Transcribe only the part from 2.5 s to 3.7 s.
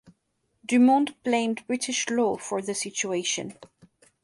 the situation.